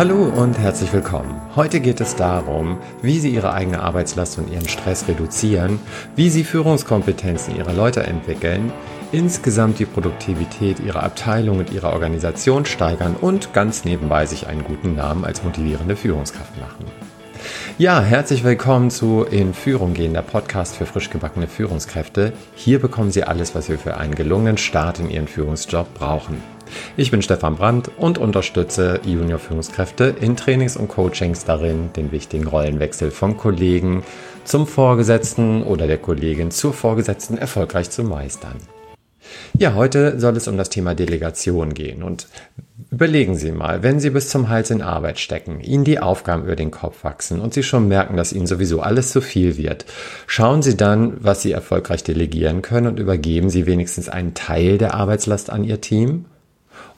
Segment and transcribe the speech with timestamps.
[0.00, 1.42] Hallo und herzlich willkommen.
[1.56, 5.78] Heute geht es darum, wie Sie Ihre eigene Arbeitslast und Ihren Stress reduzieren,
[6.16, 8.72] wie Sie Führungskompetenzen Ihrer Leute entwickeln,
[9.12, 14.94] insgesamt die Produktivität Ihrer Abteilung und Ihrer Organisation steigern und ganz nebenbei sich einen guten
[14.94, 16.86] Namen als motivierende Führungskraft machen.
[17.76, 22.32] Ja, herzlich willkommen zu In Führung gehen, der Podcast für frisch gebackene Führungskräfte.
[22.54, 26.42] Hier bekommen Sie alles, was Sie für einen gelungenen Start in Ihren Führungsjob brauchen.
[26.96, 33.10] Ich bin Stefan Brandt und unterstütze Junior-Führungskräfte in Trainings und Coachings darin, den wichtigen Rollenwechsel
[33.10, 34.02] vom Kollegen
[34.44, 38.56] zum Vorgesetzten oder der Kollegin zur Vorgesetzten erfolgreich zu meistern.
[39.56, 42.28] Ja, heute soll es um das Thema Delegation gehen und
[42.90, 46.56] überlegen Sie mal, wenn Sie bis zum Hals in Arbeit stecken, Ihnen die Aufgaben über
[46.56, 49.84] den Kopf wachsen und Sie schon merken, dass Ihnen sowieso alles zu viel wird,
[50.26, 54.94] schauen Sie dann, was Sie erfolgreich delegieren können und übergeben Sie wenigstens einen Teil der
[54.94, 56.24] Arbeitslast an Ihr Team?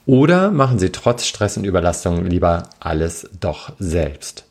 [0.05, 4.45] Oder machen Sie trotz Stress und Überlastung lieber alles doch selbst?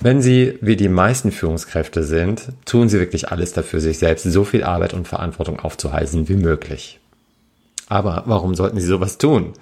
[0.00, 4.44] Wenn Sie wie die meisten Führungskräfte sind, tun Sie wirklich alles dafür, sich selbst so
[4.44, 7.00] viel Arbeit und Verantwortung aufzuhalsen wie möglich.
[7.88, 9.54] Aber warum sollten Sie sowas tun?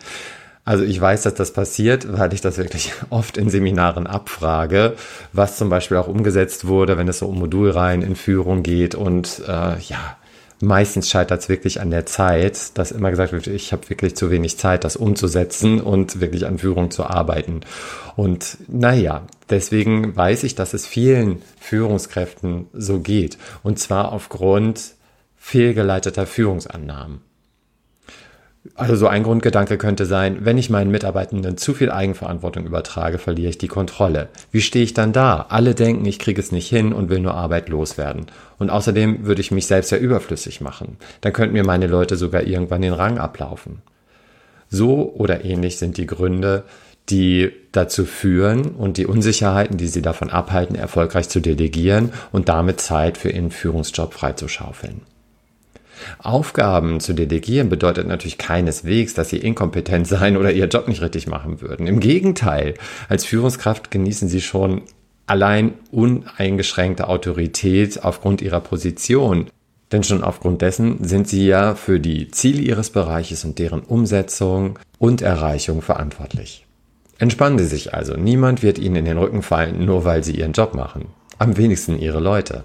[0.65, 4.97] Also ich weiß, dass das passiert, weil ich das wirklich oft in Seminaren abfrage,
[5.33, 9.41] was zum Beispiel auch umgesetzt wurde, wenn es so um Modulreihen in Führung geht und
[9.49, 10.19] äh, ja,
[10.61, 14.31] meistens scheitert es wirklich an der Zeit, dass immer gesagt wird, ich habe wirklich zu
[14.31, 17.61] wenig Zeit, das umzusetzen und wirklich an Führung zu arbeiten.
[18.17, 23.39] Und naja, deswegen weiß ich, dass es vielen Führungskräften so geht.
[23.63, 24.95] Und zwar aufgrund
[25.37, 27.28] fehlgeleiteter Führungsannahmen.
[28.75, 33.51] Also so ein Grundgedanke könnte sein, wenn ich meinen Mitarbeitenden zu viel Eigenverantwortung übertrage, verliere
[33.51, 34.29] ich die Kontrolle.
[34.51, 35.47] Wie stehe ich dann da?
[35.49, 38.27] Alle denken, ich kriege es nicht hin und will nur Arbeit loswerden.
[38.59, 40.97] Und außerdem würde ich mich selbst ja überflüssig machen.
[41.21, 43.83] Dann könnten mir meine Leute sogar irgendwann den Rang ablaufen.
[44.71, 46.65] So oder ähnlich sind die Gründe,
[47.11, 52.81] die dazu führen und die Unsicherheiten, die sie davon abhalten, erfolgreich zu delegieren und damit
[52.81, 55.03] Zeit für ihren Führungsjob freizuschaufeln.
[56.19, 61.27] Aufgaben zu delegieren bedeutet natürlich keineswegs, dass sie inkompetent sein oder ihr Job nicht richtig
[61.27, 61.87] machen würden.
[61.87, 62.75] Im Gegenteil,
[63.09, 64.83] als Führungskraft genießen sie schon
[65.27, 69.51] allein uneingeschränkte Autorität aufgrund ihrer Position.
[69.93, 74.79] Denn schon aufgrund dessen sind sie ja für die Ziele ihres Bereiches und deren Umsetzung
[74.99, 76.67] und Erreichung verantwortlich.
[77.19, 80.53] Entspannen Sie sich also, niemand wird Ihnen in den Rücken fallen, nur weil Sie Ihren
[80.53, 81.07] Job machen.
[81.39, 82.65] Am wenigsten Ihre Leute.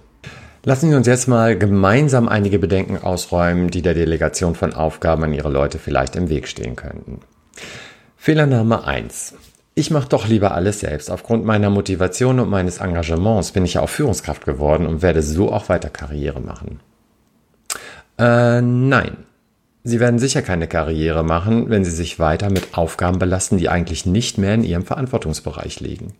[0.65, 5.33] Lassen Sie uns jetzt mal gemeinsam einige Bedenken ausräumen, die der Delegation von Aufgaben an
[5.33, 7.19] Ihre Leute vielleicht im Weg stehen könnten.
[8.15, 9.35] Fehlername 1.
[9.75, 11.11] Ich mache doch lieber alles selbst.
[11.11, 15.51] Aufgrund meiner Motivation und meines Engagements bin ich ja auch Führungskraft geworden und werde so
[15.51, 16.79] auch weiter Karriere machen.
[18.17, 19.17] Äh, nein.
[19.85, 24.05] Sie werden sicher keine Karriere machen, wenn Sie sich weiter mit Aufgaben belasten, die eigentlich
[24.05, 26.13] nicht mehr in Ihrem Verantwortungsbereich liegen.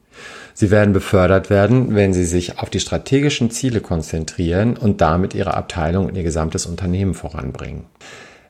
[0.53, 5.53] Sie werden befördert werden, wenn Sie sich auf die strategischen Ziele konzentrieren und damit Ihre
[5.53, 7.85] Abteilung und Ihr gesamtes Unternehmen voranbringen.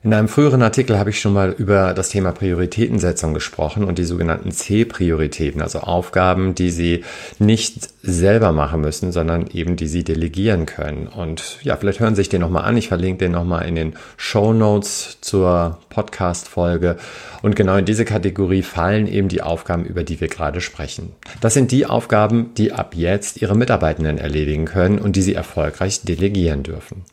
[0.04, 4.04] In einem früheren Artikel habe ich schon mal über das Thema Prioritätensetzung gesprochen und die
[4.04, 7.04] sogenannten C-Prioritäten, also Aufgaben, die Sie
[7.38, 11.06] nicht selber machen müssen, sondern eben die Sie delegieren können.
[11.06, 12.76] Und ja, vielleicht hören Sie sich den nochmal an.
[12.76, 16.98] Ich verlinke den nochmal in den Show Notes zur Podcast-Folge.
[17.40, 21.12] Und genau in diese Kategorie fallen eben die Aufgaben, über die wir gerade sprechen.
[21.40, 26.02] Das sind die Aufgaben, die ab jetzt Ihre Mitarbeitenden erledigen können und die Sie erfolgreich
[26.02, 27.06] delegieren dürfen.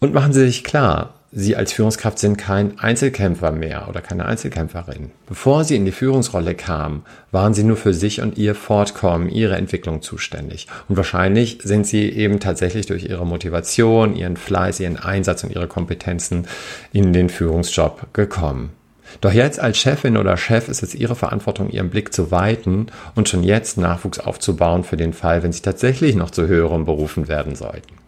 [0.00, 5.10] Und machen Sie sich klar, Sie als Führungskraft sind kein Einzelkämpfer mehr oder keine Einzelkämpferin.
[5.26, 9.56] Bevor Sie in die Führungsrolle kamen, waren Sie nur für sich und Ihr Fortkommen, Ihre
[9.56, 10.66] Entwicklung zuständig.
[10.88, 15.66] Und wahrscheinlich sind Sie eben tatsächlich durch Ihre Motivation, Ihren Fleiß, Ihren Einsatz und Ihre
[15.66, 16.46] Kompetenzen
[16.94, 18.70] in den Führungsjob gekommen.
[19.20, 23.28] Doch jetzt als Chefin oder Chef ist es Ihre Verantwortung, Ihren Blick zu weiten und
[23.28, 27.56] schon jetzt Nachwuchs aufzubauen für den Fall, wenn Sie tatsächlich noch zu höherem berufen werden
[27.56, 28.05] sollten.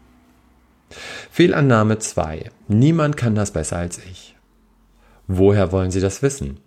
[1.31, 2.51] Fehlannahme 2.
[2.69, 4.37] Niemand kann das besser als ich.
[5.27, 6.59] Woher wollen Sie das wissen?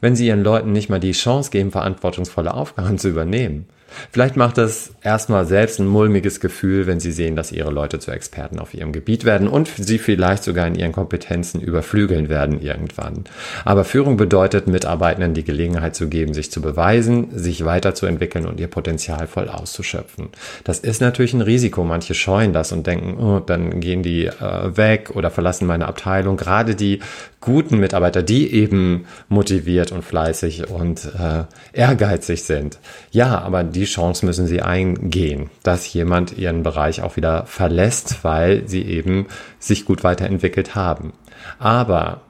[0.00, 3.66] Wenn Sie Ihren Leuten nicht mal die Chance geben, verantwortungsvolle Aufgaben zu übernehmen,
[4.10, 8.10] Vielleicht macht es erstmal selbst ein mulmiges Gefühl, wenn sie sehen, dass ihre Leute zu
[8.10, 13.24] Experten auf ihrem Gebiet werden und sie vielleicht sogar in ihren Kompetenzen überflügeln werden irgendwann.
[13.64, 18.68] Aber Führung bedeutet, Mitarbeitenden die Gelegenheit zu geben, sich zu beweisen, sich weiterzuentwickeln und ihr
[18.68, 20.28] Potenzial voll auszuschöpfen.
[20.64, 21.84] Das ist natürlich ein Risiko.
[21.84, 26.36] Manche scheuen das und denken, oh, dann gehen die äh, weg oder verlassen meine Abteilung.
[26.36, 27.00] Gerade die
[27.40, 32.78] guten Mitarbeiter, die eben motiviert und fleißig und äh, ehrgeizig sind.
[33.10, 38.66] Ja, aber die Chance müssen sie eingehen, dass jemand ihren Bereich auch wieder verlässt, weil
[38.66, 39.26] sie eben
[39.58, 41.12] sich gut weiterentwickelt haben.
[41.58, 42.22] Aber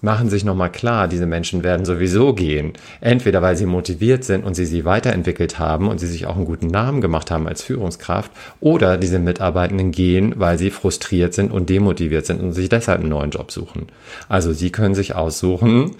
[0.00, 2.72] machen sich nochmal klar, diese Menschen werden sowieso gehen.
[3.00, 6.44] Entweder weil sie motiviert sind und sie sie weiterentwickelt haben und sie sich auch einen
[6.44, 8.30] guten Namen gemacht haben als Führungskraft,
[8.60, 13.10] oder diese Mitarbeitenden gehen, weil sie frustriert sind und demotiviert sind und sich deshalb einen
[13.10, 13.86] neuen Job suchen.
[14.28, 15.92] Also sie können sich aussuchen,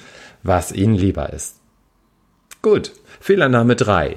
[0.43, 1.56] was ihnen lieber ist.
[2.62, 4.17] Gut, Fehlernahme 3.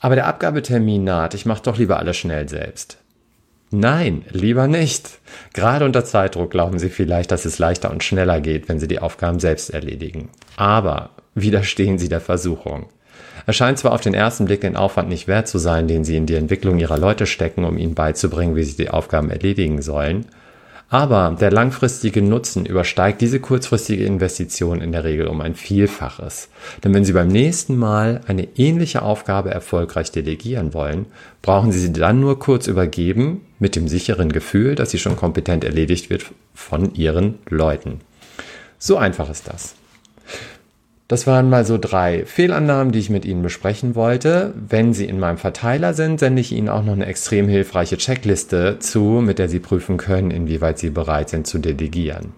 [0.00, 2.98] Aber der Abgabetermin naht, ich mache doch lieber alles schnell selbst.
[3.70, 5.18] Nein, lieber nicht.
[5.54, 8.98] Gerade unter Zeitdruck glauben Sie vielleicht, dass es leichter und schneller geht, wenn Sie die
[8.98, 10.28] Aufgaben selbst erledigen.
[10.56, 12.90] Aber widerstehen Sie der Versuchung.
[13.46, 16.16] Es scheint zwar auf den ersten Blick den Aufwand nicht wert zu sein, den Sie
[16.16, 20.26] in die Entwicklung Ihrer Leute stecken, um ihnen beizubringen, wie sie die Aufgaben erledigen sollen,
[20.92, 26.50] aber der langfristige Nutzen übersteigt diese kurzfristige Investition in der Regel um ein Vielfaches.
[26.84, 31.06] Denn wenn Sie beim nächsten Mal eine ähnliche Aufgabe erfolgreich delegieren wollen,
[31.40, 35.64] brauchen Sie sie dann nur kurz übergeben mit dem sicheren Gefühl, dass sie schon kompetent
[35.64, 38.02] erledigt wird von Ihren Leuten.
[38.78, 39.74] So einfach ist das.
[41.08, 44.54] Das waren mal so drei Fehlannahmen, die ich mit Ihnen besprechen wollte.
[44.56, 48.78] Wenn Sie in meinem Verteiler sind, sende ich Ihnen auch noch eine extrem hilfreiche Checkliste
[48.78, 52.32] zu, mit der Sie prüfen können, inwieweit Sie bereit sind zu delegieren.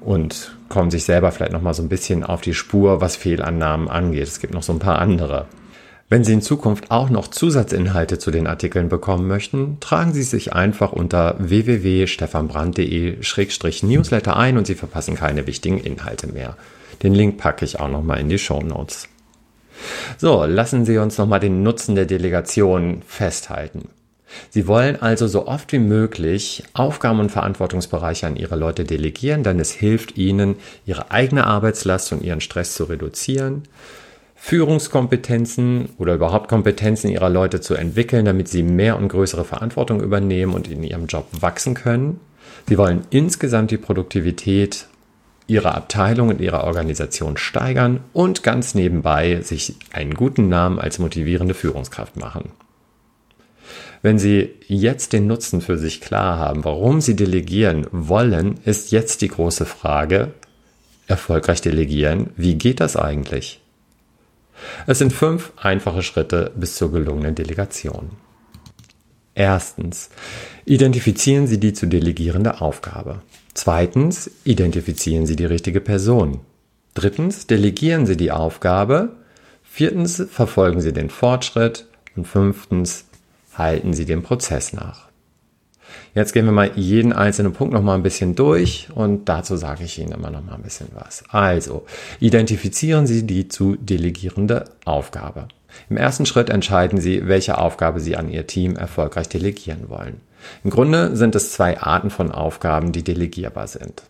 [0.00, 3.88] Und kommen sich selber vielleicht noch mal so ein bisschen auf die Spur, was Fehlannahmen
[3.88, 4.28] angeht.
[4.28, 5.46] Es gibt noch so ein paar andere.
[6.08, 10.52] Wenn Sie in Zukunft auch noch Zusatzinhalte zu den Artikeln bekommen möchten, tragen Sie sich
[10.52, 16.56] einfach unter www.stefanbrand.de-newsletter ein und Sie verpassen keine wichtigen Inhalte mehr.
[17.02, 19.08] Den Link packe ich auch nochmal in die Show Notes.
[20.18, 23.88] So, lassen Sie uns nochmal den Nutzen der Delegation festhalten.
[24.50, 29.58] Sie wollen also so oft wie möglich Aufgaben und Verantwortungsbereiche an Ihre Leute delegieren, denn
[29.58, 30.56] es hilft Ihnen,
[30.86, 33.64] Ihre eigene Arbeitslast und Ihren Stress zu reduzieren,
[34.36, 40.54] Führungskompetenzen oder überhaupt Kompetenzen Ihrer Leute zu entwickeln, damit Sie mehr und größere Verantwortung übernehmen
[40.54, 42.20] und in Ihrem Job wachsen können.
[42.68, 44.86] Sie wollen insgesamt die Produktivität
[45.46, 51.54] ihre Abteilung und ihre Organisation steigern und ganz nebenbei sich einen guten Namen als motivierende
[51.54, 52.50] Führungskraft machen.
[54.02, 59.20] Wenn Sie jetzt den Nutzen für sich klar haben, warum Sie delegieren wollen, ist jetzt
[59.20, 60.32] die große Frage,
[61.06, 63.60] erfolgreich delegieren, wie geht das eigentlich?
[64.86, 68.10] Es sind fünf einfache Schritte bis zur gelungenen Delegation.
[69.34, 70.10] Erstens,
[70.64, 73.22] identifizieren Sie die zu delegierende Aufgabe.
[73.54, 76.40] Zweitens, identifizieren Sie die richtige Person.
[76.94, 79.16] Drittens, delegieren Sie die Aufgabe.
[79.62, 81.86] Viertens, verfolgen Sie den Fortschritt.
[82.16, 83.04] Und fünftens,
[83.54, 85.09] halten Sie den Prozess nach.
[86.14, 89.84] Jetzt gehen wir mal jeden einzelnen Punkt noch mal ein bisschen durch und dazu sage
[89.84, 91.24] ich Ihnen immer noch mal ein bisschen was.
[91.28, 91.84] Also,
[92.18, 95.48] identifizieren Sie die zu delegierende Aufgabe.
[95.88, 100.20] Im ersten Schritt entscheiden Sie, welche Aufgabe Sie an Ihr Team erfolgreich delegieren wollen.
[100.64, 104.02] Im Grunde sind es zwei Arten von Aufgaben, die delegierbar sind.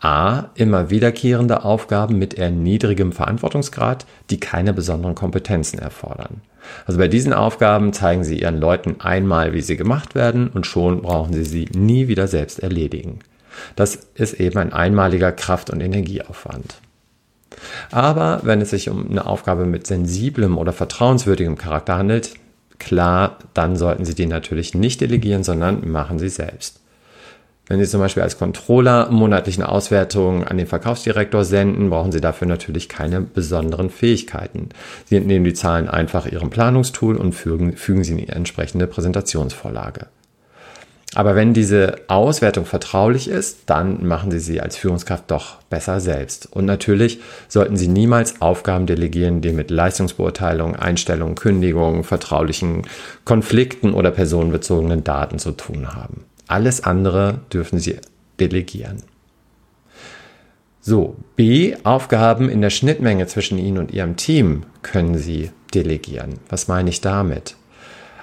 [0.00, 0.50] A.
[0.54, 6.40] Immer wiederkehrende Aufgaben mit eher niedrigem Verantwortungsgrad, die keine besonderen Kompetenzen erfordern.
[6.86, 11.02] Also bei diesen Aufgaben zeigen Sie Ihren Leuten einmal, wie sie gemacht werden und schon
[11.02, 13.20] brauchen Sie sie nie wieder selbst erledigen.
[13.74, 16.76] Das ist eben ein einmaliger Kraft- und Energieaufwand.
[17.90, 22.34] Aber wenn es sich um eine Aufgabe mit sensiblem oder vertrauenswürdigem Charakter handelt,
[22.78, 26.80] klar, dann sollten Sie die natürlich nicht delegieren, sondern machen Sie selbst.
[27.68, 32.48] Wenn Sie zum Beispiel als Controller monatliche Auswertungen an den Verkaufsdirektor senden, brauchen Sie dafür
[32.48, 34.70] natürlich keine besonderen Fähigkeiten.
[35.04, 40.06] Sie entnehmen die Zahlen einfach Ihrem Planungstool und fügen, fügen sie in die entsprechende Präsentationsvorlage.
[41.14, 46.50] Aber wenn diese Auswertung vertraulich ist, dann machen Sie sie als Führungskraft doch besser selbst.
[46.52, 52.82] Und natürlich sollten Sie niemals Aufgaben delegieren, die mit Leistungsbeurteilung, Einstellungen, Kündigungen, vertraulichen
[53.24, 56.24] Konflikten oder personenbezogenen Daten zu tun haben.
[56.48, 57.96] Alles andere dürfen Sie
[58.40, 59.02] delegieren.
[60.80, 66.40] So, B, Aufgaben in der Schnittmenge zwischen Ihnen und Ihrem Team können Sie delegieren.
[66.48, 67.56] Was meine ich damit?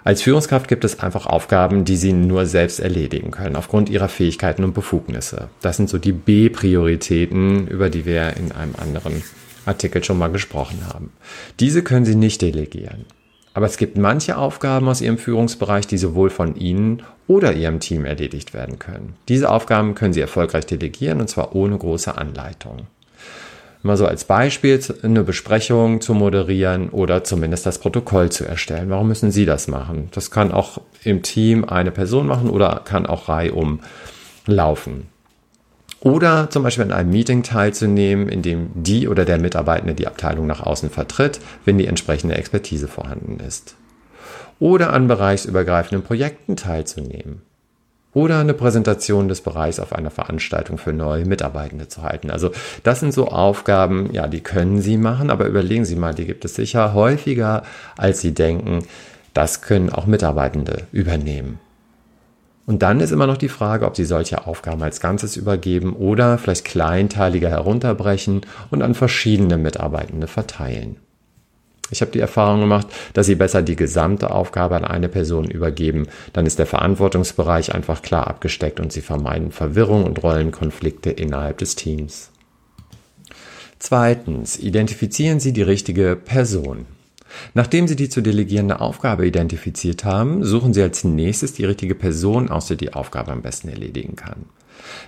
[0.04, 4.64] Als Führungskraft gibt es einfach Aufgaben, die Sie nur selbst erledigen können, aufgrund Ihrer Fähigkeiten
[4.64, 5.50] und Befugnisse.
[5.62, 9.24] Das sind so die B-Prioritäten, über die wir in einem anderen
[9.66, 11.12] Artikel schon mal gesprochen haben.
[11.60, 13.06] Diese können Sie nicht delegieren.
[13.56, 18.04] Aber es gibt manche Aufgaben aus Ihrem Führungsbereich, die sowohl von Ihnen oder Ihrem Team
[18.04, 19.16] erledigt werden können.
[19.30, 22.88] Diese Aufgaben können Sie erfolgreich delegieren und zwar ohne große Anleitung.
[23.82, 28.90] Mal so als Beispiel eine Besprechung zu moderieren oder zumindest das Protokoll zu erstellen.
[28.90, 30.10] Warum müssen Sie das machen?
[30.12, 33.80] Das kann auch im Team eine Person machen oder kann auch reihum
[34.48, 35.08] laufen.
[36.06, 40.46] Oder zum Beispiel in einem Meeting teilzunehmen, in dem die oder der Mitarbeitende die Abteilung
[40.46, 43.76] nach außen vertritt, wenn die entsprechende Expertise vorhanden ist.
[44.60, 47.42] Oder an bereichsübergreifenden Projekten teilzunehmen.
[48.14, 52.30] oder eine Präsentation des Bereichs auf einer Veranstaltung für neue Mitarbeitende zu halten.
[52.32, 52.52] Also
[52.84, 56.46] das sind so Aufgaben, ja, die können Sie machen, aber überlegen Sie mal, die gibt
[56.46, 57.64] es sicher häufiger,
[57.98, 58.86] als Sie denken.
[59.34, 61.60] Das können auch Mitarbeitende übernehmen.
[62.66, 66.38] Und dann ist immer noch die Frage, ob Sie solche Aufgaben als Ganzes übergeben oder
[66.38, 68.42] vielleicht kleinteiliger herunterbrechen
[68.72, 70.98] und an verschiedene Mitarbeitende verteilen.
[71.92, 76.08] Ich habe die Erfahrung gemacht, dass Sie besser die gesamte Aufgabe an eine Person übergeben.
[76.34, 81.76] Dann ist der Verantwortungsbereich einfach klar abgesteckt und Sie vermeiden Verwirrung und Rollenkonflikte innerhalb des
[81.76, 82.32] Teams.
[83.78, 86.88] Zweitens, identifizieren Sie die richtige Person.
[87.54, 92.50] Nachdem Sie die zu delegierende Aufgabe identifiziert haben, suchen Sie als nächstes die richtige Person
[92.50, 94.46] aus, die die Aufgabe am besten erledigen kann.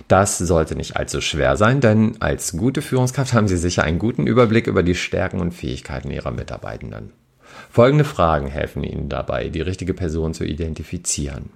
[0.08, 4.26] Das sollte nicht allzu schwer sein, denn als gute Führungskraft haben Sie sicher einen guten
[4.26, 7.12] Überblick über die Stärken und Fähigkeiten Ihrer Mitarbeitenden.
[7.70, 11.50] Folgende Fragen helfen Ihnen dabei, die richtige Person zu identifizieren.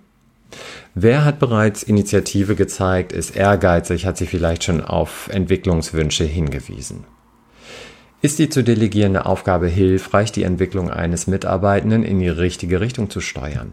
[0.94, 7.04] Wer hat bereits Initiative gezeigt, ist ehrgeizig, hat sie vielleicht schon auf Entwicklungswünsche hingewiesen?
[8.22, 13.20] Ist die zu delegierende Aufgabe hilfreich, die Entwicklung eines Mitarbeitenden in die richtige Richtung zu
[13.20, 13.72] steuern?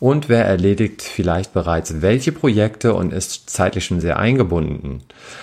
[0.00, 5.02] und wer erledigt vielleicht bereits welche Projekte und ist zeitlich schon sehr eingebunden.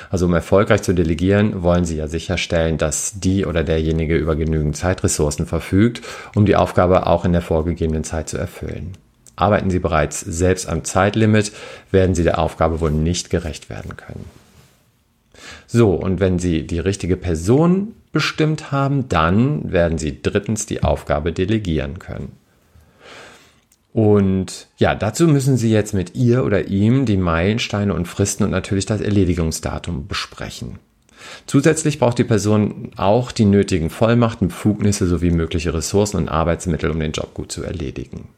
[0.09, 4.77] Also um erfolgreich zu delegieren, wollen Sie ja sicherstellen, dass die oder derjenige über genügend
[4.77, 6.01] Zeitressourcen verfügt,
[6.35, 8.93] um die Aufgabe auch in der vorgegebenen Zeit zu erfüllen.
[9.35, 11.51] Arbeiten Sie bereits selbst am Zeitlimit,
[11.91, 14.23] werden Sie der Aufgabe wohl nicht gerecht werden können.
[15.67, 21.33] So, und wenn Sie die richtige Person bestimmt haben, dann werden Sie drittens die Aufgabe
[21.33, 22.31] delegieren können.
[23.91, 28.51] Und ja, dazu müssen Sie jetzt mit ihr oder ihm die Meilensteine und Fristen und
[28.51, 30.79] natürlich das Erledigungsdatum besprechen.
[31.45, 37.01] Zusätzlich braucht die Person auch die nötigen Vollmachten, Befugnisse sowie mögliche Ressourcen und Arbeitsmittel, um
[37.01, 38.29] den Job gut zu erledigen.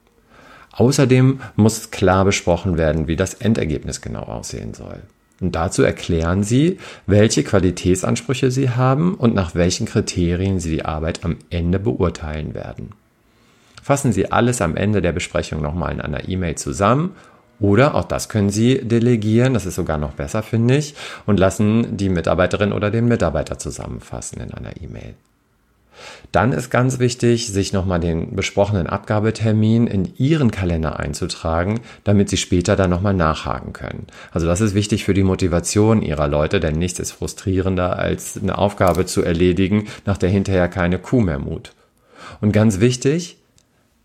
[0.72, 5.04] Außerdem muss klar besprochen werden, wie das Endergebnis genau aussehen soll.
[5.40, 11.24] Und dazu erklären Sie, welche Qualitätsansprüche Sie haben und nach welchen Kriterien Sie die Arbeit
[11.24, 12.92] am Ende beurteilen werden.
[13.84, 17.16] Fassen Sie alles am Ende der Besprechung nochmal in einer E-Mail zusammen
[17.60, 21.98] oder auch das können Sie delegieren, das ist sogar noch besser, finde ich, und lassen
[21.98, 25.16] die Mitarbeiterin oder den Mitarbeiter zusammenfassen in einer E-Mail.
[26.32, 32.38] Dann ist ganz wichtig, sich nochmal den besprochenen Abgabetermin in Ihren Kalender einzutragen, damit Sie
[32.38, 34.08] später dann nochmal nachhaken können.
[34.32, 38.58] Also das ist wichtig für die Motivation Ihrer Leute, denn nichts ist frustrierender, als eine
[38.58, 41.74] Aufgabe zu erledigen, nach der hinterher keine Kuh mehr mut.
[42.42, 43.38] Und ganz wichtig,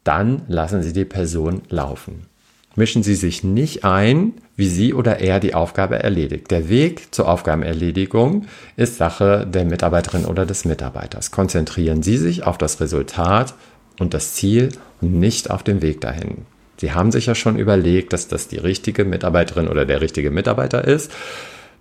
[0.04, 2.31] dann lassen Sie die Person laufen.
[2.74, 6.50] Mischen Sie sich nicht ein, wie sie oder er die Aufgabe erledigt.
[6.50, 11.30] Der Weg zur Aufgabenerledigung ist Sache der Mitarbeiterin oder des Mitarbeiters.
[11.30, 13.54] Konzentrieren Sie sich auf das Resultat
[13.98, 16.46] und das Ziel und nicht auf den Weg dahin.
[16.78, 20.84] Sie haben sich ja schon überlegt, dass das die richtige Mitarbeiterin oder der richtige Mitarbeiter
[20.84, 21.12] ist,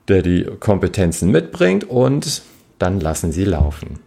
[0.08, 2.42] der die Kompetenzen mitbringt und
[2.80, 4.00] dann lassen Sie laufen.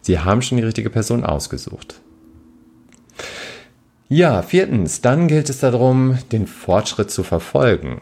[0.00, 2.00] Sie haben schon die richtige Person ausgesucht.
[4.10, 8.00] Ja, viertens, dann gilt es darum, den Fortschritt zu verfolgen.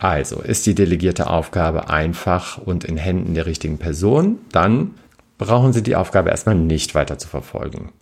[0.00, 4.96] Also, ist die delegierte Aufgabe einfach und in Händen der richtigen Person, dann
[5.38, 7.92] brauchen Sie die Aufgabe erstmal nicht weiter zu verfolgen.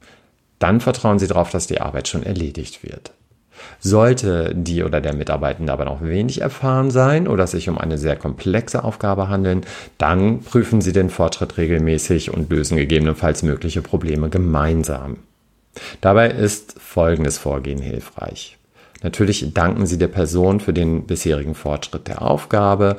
[0.58, 3.12] Dann vertrauen Sie darauf, dass die Arbeit schon erledigt wird.
[3.78, 8.16] Sollte die oder der Mitarbeitende aber noch wenig erfahren sein oder sich um eine sehr
[8.16, 9.66] komplexe Aufgabe handeln,
[9.98, 15.18] dann prüfen Sie den Fortschritt regelmäßig und lösen gegebenenfalls mögliche Probleme gemeinsam.
[16.00, 18.56] Dabei ist folgendes Vorgehen hilfreich.
[19.02, 22.96] Natürlich danken Sie der Person für den bisherigen Fortschritt der Aufgabe.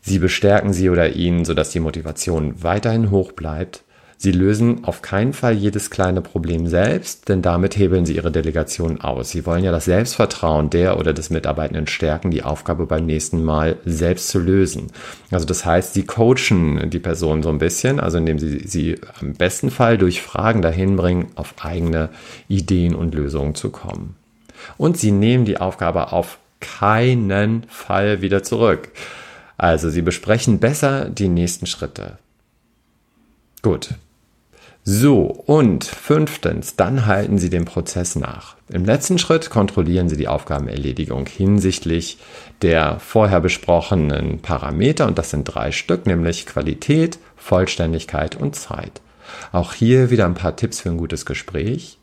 [0.00, 3.82] Sie bestärken sie oder ihn, sodass die Motivation weiterhin hoch bleibt.
[4.22, 9.00] Sie lösen auf keinen Fall jedes kleine Problem selbst, denn damit hebeln Sie Ihre Delegation
[9.00, 9.30] aus.
[9.30, 13.78] Sie wollen ja das Selbstvertrauen der oder des Mitarbeitenden stärken, die Aufgabe beim nächsten Mal
[13.86, 14.88] selbst zu lösen.
[15.30, 19.32] Also das heißt, Sie coachen die Person so ein bisschen, also indem Sie sie am
[19.32, 22.10] besten Fall durch Fragen dahin bringen, auf eigene
[22.46, 24.16] Ideen und Lösungen zu kommen.
[24.76, 28.90] Und Sie nehmen die Aufgabe auf keinen Fall wieder zurück.
[29.56, 32.18] Also Sie besprechen besser die nächsten Schritte.
[33.62, 33.94] Gut,
[34.82, 38.56] so, und fünftens, dann halten Sie den Prozess nach.
[38.72, 42.18] Im letzten Schritt kontrollieren Sie die Aufgabenerledigung hinsichtlich
[42.62, 49.02] der vorher besprochenen Parameter und das sind drei Stück, nämlich Qualität, Vollständigkeit und Zeit.
[49.52, 51.98] Auch hier wieder ein paar Tipps für ein gutes Gespräch.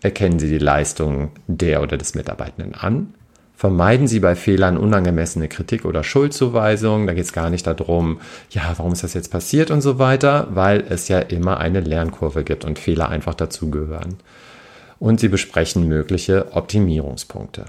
[0.00, 3.14] Erkennen Sie die Leistung der oder des Mitarbeitenden an.
[3.58, 7.08] Vermeiden Sie bei Fehlern unangemessene Kritik oder Schuldzuweisung.
[7.08, 10.46] Da geht es gar nicht darum, ja, warum ist das jetzt passiert und so weiter,
[10.52, 14.18] weil es ja immer eine Lernkurve gibt und Fehler einfach dazugehören.
[15.00, 17.64] Und Sie besprechen mögliche Optimierungspunkte.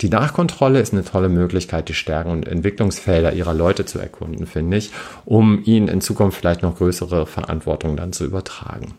[0.00, 4.78] Die Nachkontrolle ist eine tolle Möglichkeit, die Stärken und Entwicklungsfelder ihrer Leute zu erkunden, finde
[4.78, 4.90] ich,
[5.26, 8.94] um ihnen in Zukunft vielleicht noch größere Verantwortung dann zu übertragen.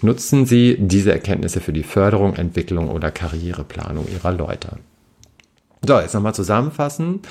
[0.00, 4.78] Nutzen Sie diese Erkenntnisse für die Förderung, Entwicklung oder Karriereplanung Ihrer Leute.
[5.88, 7.22] So, jetzt nochmal zusammenfassen.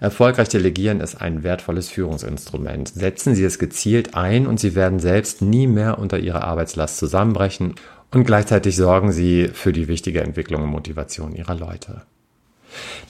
[0.00, 2.88] Erfolgreich delegieren ist ein wertvolles Führungsinstrument.
[2.88, 7.74] Setzen Sie es gezielt ein und Sie werden selbst nie mehr unter Ihrer Arbeitslast zusammenbrechen
[8.14, 12.04] und gleichzeitig sorgen Sie für die wichtige Entwicklung und Motivation Ihrer Leute.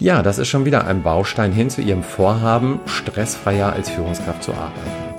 [0.00, 4.54] Ja, das ist schon wieder ein Baustein hin zu Ihrem Vorhaben, stressfreier als Führungskraft zu
[4.54, 5.14] arbeiten.